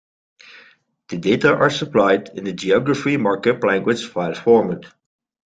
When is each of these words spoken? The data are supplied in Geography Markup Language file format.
The 1.09 1.19
data 1.19 1.55
are 1.55 1.69
supplied 1.69 2.29
in 2.29 2.57
Geography 2.57 3.17
Markup 3.17 3.63
Language 3.63 4.03
file 4.09 4.33
format. 4.33 4.85